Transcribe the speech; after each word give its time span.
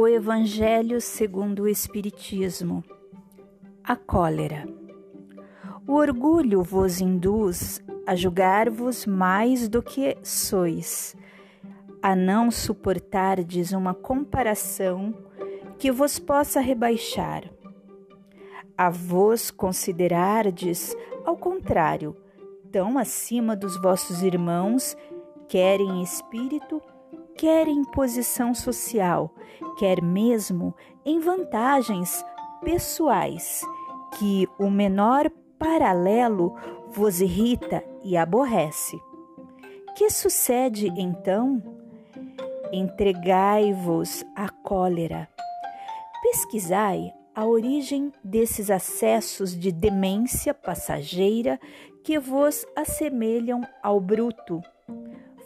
O 0.00 0.08
Evangelho 0.08 0.98
segundo 0.98 1.64
o 1.64 1.68
Espiritismo. 1.68 2.82
A 3.84 3.94
cólera. 3.94 4.66
O 5.86 5.92
orgulho 5.92 6.62
vos 6.62 7.02
induz 7.02 7.84
a 8.06 8.14
julgar-vos 8.14 9.04
mais 9.04 9.68
do 9.68 9.82
que 9.82 10.16
sois, 10.22 11.14
a 12.00 12.16
não 12.16 12.50
suportardes 12.50 13.72
uma 13.72 13.92
comparação 13.92 15.14
que 15.78 15.92
vos 15.92 16.18
possa 16.18 16.60
rebaixar, 16.60 17.44
a 18.78 18.88
vos 18.88 19.50
considerardes, 19.50 20.96
ao 21.26 21.36
contrário, 21.36 22.16
tão 22.72 22.96
acima 22.96 23.54
dos 23.54 23.76
vossos 23.76 24.22
irmãos, 24.22 24.96
quer 25.46 25.78
em 25.78 26.00
espírito, 26.00 26.80
quer 27.40 27.68
em 27.68 27.82
posição 27.82 28.52
social, 28.52 29.34
quer 29.78 30.02
mesmo 30.02 30.74
em 31.06 31.18
vantagens 31.18 32.22
pessoais, 32.62 33.62
que 34.18 34.46
o 34.58 34.68
menor 34.68 35.30
paralelo 35.58 36.54
vos 36.90 37.22
irrita 37.22 37.82
e 38.04 38.14
aborrece. 38.14 39.00
Que 39.96 40.10
sucede 40.10 40.88
então? 40.98 41.62
Entregai-vos 42.70 44.22
à 44.36 44.50
cólera. 44.50 45.26
Pesquisai 46.22 47.10
a 47.34 47.46
origem 47.46 48.12
desses 48.22 48.70
acessos 48.70 49.58
de 49.58 49.72
demência 49.72 50.52
passageira 50.52 51.58
que 52.04 52.18
vos 52.18 52.66
assemelham 52.76 53.62
ao 53.82 53.98
bruto, 53.98 54.60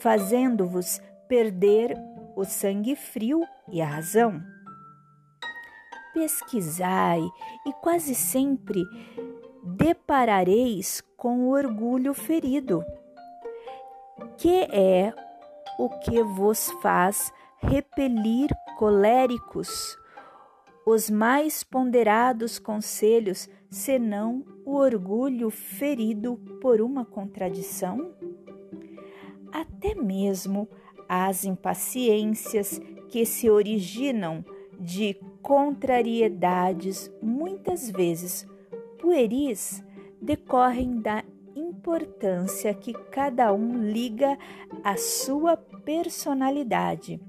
fazendo-vos 0.01 1.01
perder 1.29 1.97
o 2.37 2.45
sangue 2.45 2.97
frio 2.97 3.43
e 3.69 3.81
a 3.81 3.87
razão. 3.87 4.43
Pesquisai 6.13 7.21
e 7.67 7.73
quase 7.75 8.15
sempre 8.15 8.83
deparareis 9.63 11.03
com 11.17 11.47
o 11.47 11.51
orgulho 11.51 12.15
ferido, 12.15 12.85
que 14.37 14.63
é 14.71 15.13
o 15.79 15.89
que 16.01 16.23
vos 16.23 16.71
faz 16.83 17.33
repelir 17.59 18.51
coléricos 18.77 19.97
os 20.87 21.09
mais 21.09 21.65
ponderados 21.65 22.59
conselhos, 22.59 23.49
senão 23.71 24.45
o 24.67 24.77
orgulho 24.77 25.49
ferido 25.49 26.37
por 26.61 26.81
uma 26.81 27.07
contradição? 27.07 28.15
Até 29.51 29.95
mesmo 29.95 30.69
as 31.09 31.45
impaciências 31.45 32.81
que 33.09 33.25
se 33.25 33.49
originam 33.51 34.45
de 34.79 35.15
contrariedades, 35.43 37.11
muitas 37.23 37.91
vezes 37.91 38.47
pueris, 38.99 39.85
decorrem 40.21 41.01
da 41.01 41.23
importância 41.55 42.73
que 42.73 42.93
cada 42.93 43.53
um 43.53 43.83
liga 43.83 44.39
à 44.83 44.97
sua 44.97 45.57
personalidade, 45.57 47.21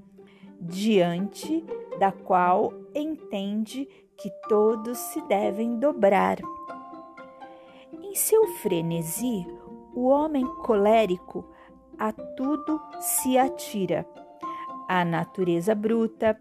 diante 0.58 1.64
da 1.98 2.10
qual 2.10 2.72
entende 2.94 3.86
que 4.16 4.30
todos 4.48 4.96
se 4.96 5.20
devem 5.22 5.78
dobrar. 5.78 6.38
Em 7.92 8.14
seu 8.14 8.46
frenesi, 8.62 9.46
o 9.94 10.06
homem 10.06 10.46
colérico 10.62 11.44
a 11.98 12.12
tudo 12.12 12.80
se 13.00 13.38
atira, 13.38 14.06
à 14.88 15.04
natureza 15.04 15.74
bruta, 15.74 16.38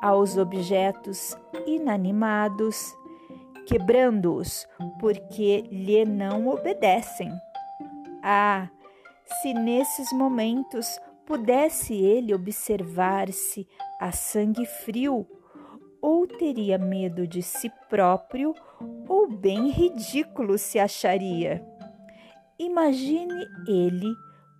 aos 0.00 0.36
objetos 0.36 1.36
inanimados, 1.66 2.96
quebrando-os 3.66 4.66
porque 5.00 5.62
lhe 5.70 6.04
não 6.04 6.48
obedecem. 6.48 7.32
Ah, 8.22 8.68
se 9.40 9.52
nesses 9.52 10.12
momentos 10.12 10.98
pudesse 11.26 11.94
ele 11.94 12.34
observar-se 12.34 13.66
a 14.00 14.12
sangue 14.12 14.64
frio, 14.64 15.26
ou 16.00 16.26
teria 16.26 16.78
medo 16.78 17.26
de 17.26 17.42
si 17.42 17.70
próprio, 17.90 18.54
ou 19.08 19.28
bem 19.28 19.68
ridículo 19.68 20.56
se 20.56 20.78
acharia. 20.78 21.62
Imagine 22.58 23.46
ele 23.66 24.14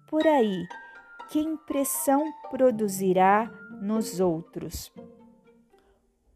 por 0.08 0.26
aí, 0.26 0.66
que 1.30 1.38
impressão 1.38 2.24
produzirá 2.50 3.50
nos 3.80 4.18
outros? 4.18 4.90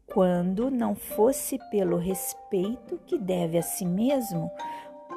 Quando 0.05 0.69
não 0.69 0.95
fosse 0.95 1.57
pelo 1.71 1.97
respeito 1.97 2.99
que 3.05 3.17
deve 3.17 3.57
a 3.57 3.63
si 3.63 3.85
mesmo, 3.85 4.51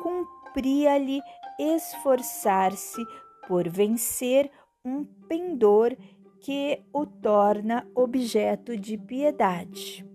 cumpria-lhe 0.03 1.21
esforçar-se 1.59 3.05
por 3.47 3.69
vencer 3.69 4.51
um 4.85 5.05
pendor 5.05 5.95
que 6.41 6.83
o 6.93 7.05
torna 7.05 7.87
objeto 7.95 8.77
de 8.77 8.97
piedade. 8.97 10.07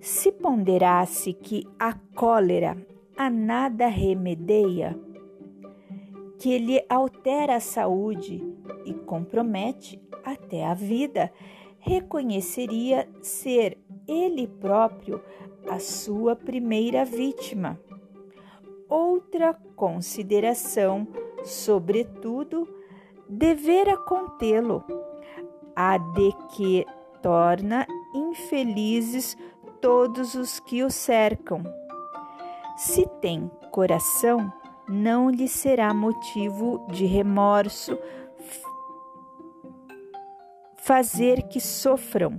Se 0.00 0.30
ponderasse 0.30 1.32
que 1.32 1.66
a 1.78 1.94
cólera 2.14 2.76
a 3.16 3.28
nada 3.28 3.88
remedeia, 3.88 4.96
que 6.38 6.58
lhe 6.58 6.84
altera 6.88 7.56
a 7.56 7.60
saúde 7.60 8.42
e 8.84 8.94
compromete 8.94 10.00
até 10.24 10.64
a 10.64 10.74
vida, 10.74 11.32
reconheceria 11.78 13.08
ser 13.20 13.78
ele 14.06 14.46
próprio 14.46 15.22
a 15.68 15.78
sua 15.78 16.36
primeira 16.36 17.04
vítima. 17.04 17.78
Outra 18.88 19.54
consideração, 19.76 21.06
sobretudo, 21.44 22.68
devera 23.28 23.96
contê-lo, 23.96 24.82
a 25.76 25.98
de 25.98 26.32
que 26.54 26.86
torna 27.22 27.86
infelizes 28.14 29.36
todos 29.80 30.34
os 30.34 30.58
que 30.60 30.82
o 30.82 30.90
cercam. 30.90 31.62
Se 32.76 33.06
tem 33.20 33.50
coração, 33.70 34.52
não 34.88 35.28
lhe 35.28 35.46
será 35.46 35.92
motivo 35.92 36.86
de 36.90 37.04
remorso 37.04 37.98
fazer 40.76 41.42
que 41.48 41.60
sofram 41.60 42.38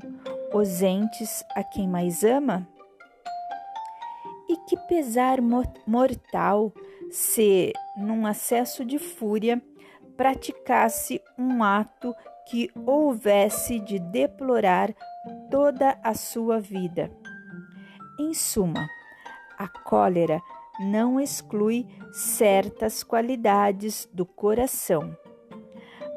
os 0.51 0.81
entes 0.81 1.43
a 1.55 1.63
quem 1.63 1.87
mais 1.87 2.23
ama? 2.23 2.67
E 4.49 4.57
que 4.67 4.75
pesar 4.87 5.37
mortal 5.85 6.73
se, 7.11 7.71
num 7.95 8.25
acesso 8.25 8.83
de 8.83 8.97
fúria, 8.97 9.61
praticasse 10.17 11.21
um 11.37 11.63
ato 11.63 12.15
que 12.47 12.71
houvesse 12.75 13.79
de 13.79 13.99
deplorar 13.99 14.91
toda 15.51 15.99
a 16.03 16.15
sua 16.15 16.59
vida. 16.59 17.11
Em 18.19 18.33
suma, 18.33 18.89
a 19.57 19.67
cólera 19.67 20.41
não 20.79 21.19
exclui 21.19 21.85
certas 22.11 23.03
qualidades 23.03 24.09
do 24.13 24.25
coração, 24.25 25.15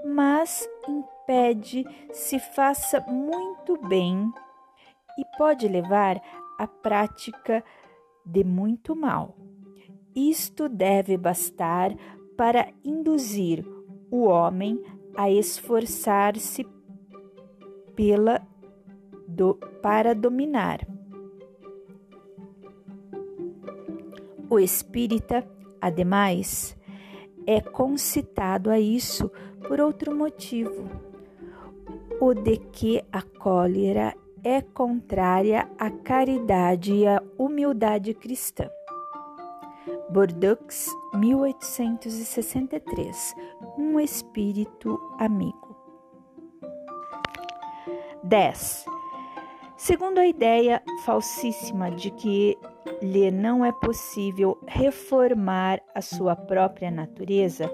mas 0.04 0.68
impede 0.88 1.84
se 2.12 2.38
faça 2.38 3.00
muito 3.00 3.76
bem 3.88 4.32
e 5.18 5.24
pode 5.36 5.66
levar 5.66 6.22
à 6.58 6.66
prática 6.66 7.64
de 8.24 8.44
muito 8.44 8.94
mal. 8.94 9.36
Isto 10.14 10.68
deve 10.68 11.16
bastar 11.16 11.92
para 12.36 12.68
induzir 12.84 13.64
o 14.10 14.24
homem 14.24 14.82
a 15.16 15.30
esforçar-se 15.30 16.66
pela 17.94 18.40
do, 19.26 19.54
para 19.82 20.14
dominar. 20.14 20.86
O 24.52 24.58
espírita, 24.58 25.48
ademais, 25.80 26.76
é 27.46 27.58
concitado 27.58 28.68
a 28.68 28.78
isso 28.78 29.32
por 29.66 29.80
outro 29.80 30.14
motivo, 30.14 30.90
o 32.20 32.34
de 32.34 32.58
que 32.58 33.02
a 33.10 33.22
cólera 33.22 34.14
é 34.44 34.60
contrária 34.60 35.66
à 35.78 35.90
caridade 35.90 36.92
e 36.92 37.06
à 37.06 37.22
humildade 37.38 38.12
cristã. 38.12 38.68
Bordeaux, 40.10 40.86
1863. 41.14 43.34
Um 43.78 43.98
espírito 43.98 45.00
amigo. 45.18 45.74
10. 48.22 48.84
Segundo 49.78 50.18
a 50.18 50.26
ideia 50.26 50.82
falsíssima 51.06 51.90
de 51.90 52.10
que 52.10 52.58
lhe 53.00 53.30
não 53.30 53.64
é 53.64 53.72
possível 53.72 54.58
reformar 54.66 55.80
a 55.94 56.00
sua 56.00 56.36
própria 56.36 56.90
natureza, 56.90 57.70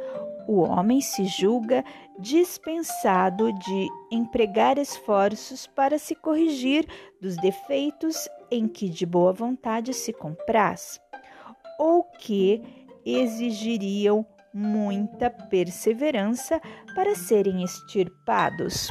o 0.46 0.60
homem 0.60 1.00
se 1.00 1.26
julga 1.26 1.84
dispensado 2.18 3.52
de 3.52 3.88
empregar 4.10 4.78
esforços 4.78 5.66
para 5.66 5.98
se 5.98 6.14
corrigir 6.14 6.86
dos 7.20 7.36
defeitos 7.36 8.28
em 8.50 8.66
que 8.66 8.88
de 8.88 9.04
boa 9.04 9.32
vontade 9.32 9.92
se 9.92 10.12
compraz, 10.12 10.98
ou 11.78 12.02
que 12.02 12.62
exigiriam 13.04 14.26
muita 14.54 15.30
perseverança 15.30 16.60
para 16.94 17.14
serem 17.14 17.62
extirpados. 17.62 18.90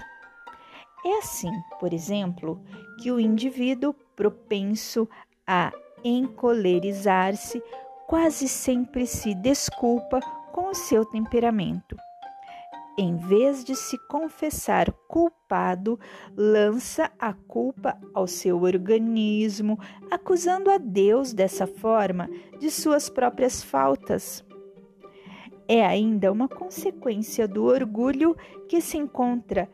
É 1.03 1.17
assim, 1.17 1.51
por 1.79 1.93
exemplo, 1.93 2.63
que 3.01 3.11
o 3.11 3.19
indivíduo 3.19 3.93
propenso 4.15 5.09
a 5.45 5.71
encolerizar-se 6.03 7.61
quase 8.07 8.47
sempre 8.47 9.05
se 9.05 9.33
desculpa 9.33 10.19
com 10.51 10.69
o 10.69 10.75
seu 10.75 11.05
temperamento. 11.05 11.95
Em 12.99 13.15
vez 13.15 13.63
de 13.63 13.75
se 13.75 13.95
confessar 14.07 14.91
culpado, 15.07 15.99
lança 16.35 17.11
a 17.19 17.31
culpa 17.31 17.95
ao 18.11 18.25
seu 18.25 18.63
organismo, 18.63 19.77
acusando 20.09 20.71
a 20.71 20.79
Deus 20.79 21.31
dessa 21.31 21.67
forma 21.67 22.27
de 22.57 22.71
suas 22.71 23.07
próprias 23.07 23.61
faltas. 23.61 24.43
É 25.67 25.85
ainda 25.85 26.31
uma 26.31 26.47
consequência 26.47 27.47
do 27.47 27.65
orgulho 27.65 28.35
que 28.67 28.81
se 28.81 28.97
encontra 28.97 29.69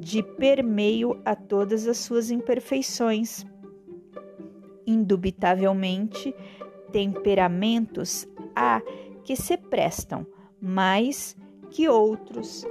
de 0.00 0.20
permeio 0.22 1.20
a 1.24 1.36
todas 1.36 1.86
as 1.86 1.98
suas 1.98 2.28
imperfeições. 2.28 3.44
Indubitavelmente, 4.88 6.34
temperamentos 6.90 8.26
há 8.56 8.80
que 9.22 9.36
se 9.36 9.58
prestam 9.58 10.26
mais 10.58 11.36
que 11.70 11.86
outros 11.86 12.66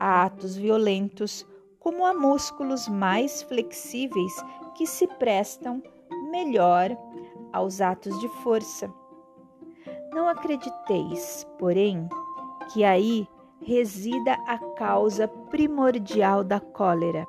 a 0.00 0.24
atos 0.24 0.56
violentos, 0.56 1.46
como 1.78 2.04
a 2.04 2.12
músculos 2.12 2.88
mais 2.88 3.42
flexíveis 3.44 4.32
que 4.74 4.88
se 4.88 5.06
prestam 5.06 5.80
melhor 6.32 6.90
aos 7.52 7.80
atos 7.80 8.18
de 8.18 8.26
força. 8.42 8.92
Não 10.12 10.26
acrediteis, 10.28 11.46
porém, 11.60 12.08
que 12.72 12.82
aí 12.82 13.28
resida 13.60 14.32
a 14.48 14.58
causa 14.74 15.28
primordial 15.28 16.42
da 16.42 16.58
cólera, 16.58 17.24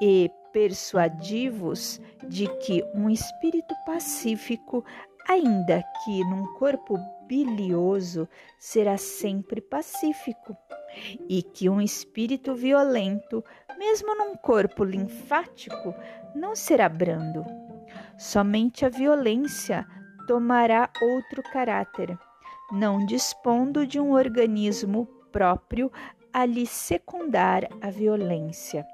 e 0.00 0.30
persuadivos 0.52 2.00
de 2.28 2.46
que 2.58 2.84
um 2.94 3.08
espírito 3.08 3.74
pacífico, 3.86 4.84
ainda 5.28 5.82
que 6.04 6.24
num 6.24 6.46
corpo 6.54 6.98
bilioso, 7.26 8.28
será 8.58 8.96
sempre 8.96 9.60
pacífico, 9.60 10.56
e 11.28 11.42
que 11.42 11.68
um 11.68 11.80
espírito 11.80 12.54
violento, 12.54 13.44
mesmo 13.78 14.14
num 14.16 14.34
corpo 14.36 14.82
linfático, 14.82 15.94
não 16.34 16.56
será 16.56 16.88
brando. 16.88 17.44
Somente 18.18 18.84
a 18.84 18.88
violência 18.88 19.86
tomará 20.26 20.90
outro 21.00 21.42
caráter 21.52 22.18
não 22.70 23.04
dispondo 23.04 23.86
de 23.86 23.98
um 23.98 24.12
organismo 24.12 25.06
próprio 25.32 25.90
a 26.32 26.46
lhe 26.46 26.66
secundar 26.66 27.68
a 27.80 27.90
violência. 27.90 28.86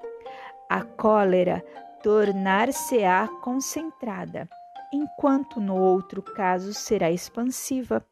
A 0.68 0.82
cólera 0.82 1.64
tornar-se-á 2.02 3.28
concentrada, 3.42 4.48
enquanto 4.92 5.60
no 5.60 5.76
outro 5.76 6.22
caso 6.22 6.72
será 6.74 7.10
expansiva. 7.10 8.04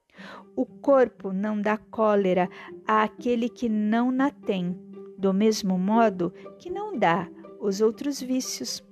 O 0.57 0.65
corpo 0.65 1.33
não 1.33 1.61
dá 1.61 1.77
cólera 1.77 2.49
àquele 2.87 3.49
que 3.49 3.69
não 3.69 4.11
na 4.11 4.31
tem, 4.31 4.79
do 5.19 5.35
mesmo 5.35 5.77
modo 5.77 6.33
que 6.59 6.71
não 6.71 6.97
dá 6.97 7.29
os 7.61 7.81
outros 7.81 8.21
vícios. 8.21 8.85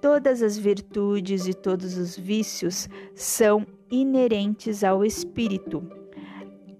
Todas 0.00 0.42
as 0.42 0.56
virtudes 0.56 1.46
e 1.46 1.54
todos 1.54 1.96
os 1.96 2.16
vícios 2.16 2.88
são 3.14 3.66
inerentes 3.90 4.82
ao 4.84 5.04
espírito 5.04 6.02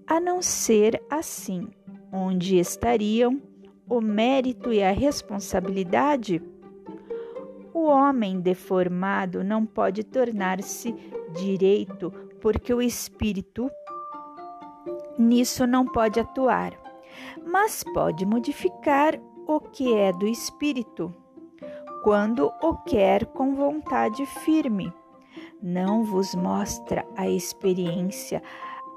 a 0.07 0.19
não 0.19 0.41
ser 0.41 1.01
assim, 1.09 1.67
onde 2.11 2.57
estariam 2.57 3.41
o 3.87 4.01
mérito 4.01 4.71
e 4.71 4.81
a 4.81 4.91
responsabilidade? 4.91 6.41
O 7.73 7.85
homem 7.85 8.39
deformado 8.39 9.43
não 9.43 9.65
pode 9.65 10.03
tornar-se 10.03 10.93
direito, 11.33 12.11
porque 12.39 12.73
o 12.73 12.81
espírito 12.81 13.69
nisso 15.17 15.65
não 15.65 15.85
pode 15.85 16.19
atuar, 16.19 16.73
mas 17.45 17.83
pode 17.93 18.25
modificar 18.25 19.19
o 19.47 19.59
que 19.59 19.93
é 19.93 20.11
do 20.11 20.27
espírito, 20.27 21.13
quando 22.03 22.51
o 22.61 22.75
quer 22.83 23.25
com 23.27 23.55
vontade 23.55 24.25
firme. 24.25 24.93
Não 25.61 26.03
vos 26.03 26.35
mostra 26.35 27.05
a 27.15 27.27
experiência 27.27 28.41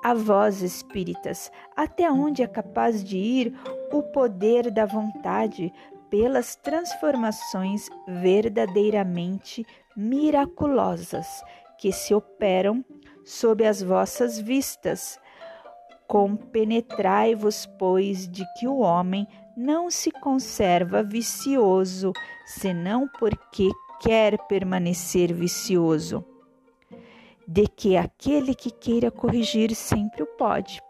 a 0.07 0.15
vós 0.15 0.63
espíritas, 0.63 1.51
até 1.77 2.09
onde 2.09 2.41
é 2.41 2.47
capaz 2.47 3.03
de 3.03 3.19
ir 3.19 3.59
o 3.93 4.05
poder 4.05 4.71
da 4.71 4.87
vontade 4.87 5.73
pelas 6.09 6.55
transformações 6.55 7.89
verdadeiramente 8.07 9.67
miraculosas 9.97 11.27
que 11.77 11.91
se 11.91 12.15
operam 12.15 12.85
sob 13.25 13.67
as 13.67 13.83
vossas 13.83 14.39
vistas. 14.39 15.19
Compenetrai-vos, 16.07 17.67
pois, 17.77 18.29
de 18.29 18.45
que 18.61 18.69
o 18.69 18.79
homem 18.79 19.27
não 19.57 19.91
se 19.91 20.13
conserva 20.13 21.03
vicioso, 21.03 22.13
senão 22.47 23.09
porque 23.19 23.69
quer 24.01 24.39
permanecer 24.47 25.35
vicioso 25.35 26.25
de 27.47 27.69
que 27.69 27.97
aquele 27.97 28.55
que 28.55 28.71
queira 28.71 29.11
corrigir 29.11 29.75
sempre 29.75 30.23
o 30.23 30.27
pode. 30.27 30.83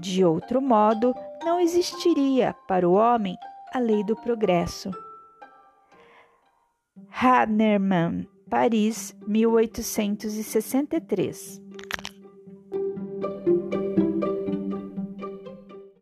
De 0.00 0.24
outro 0.24 0.62
modo, 0.62 1.14
não 1.44 1.58
existiria 1.58 2.54
para 2.66 2.88
o 2.88 2.92
homem 2.92 3.36
a 3.72 3.78
lei 3.78 4.04
do 4.04 4.14
progresso. 4.16 4.90
Hahnemann, 7.10 8.28
Paris, 8.48 9.14
1863. 9.26 11.60